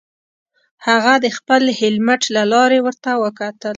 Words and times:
هغه 0.87 1.13
د 1.23 1.27
خپل 1.37 1.63
هیلمټ 1.79 2.21
له 2.35 2.43
لارې 2.53 2.79
ورته 2.85 3.11
وکتل 3.23 3.69